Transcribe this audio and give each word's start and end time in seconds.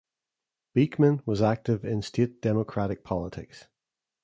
Beekman 0.73 1.21
was 1.27 1.43
active 1.43 1.85
in 1.85 2.01
state 2.01 2.41
Democratic 2.41 3.03
politics. 3.03 3.67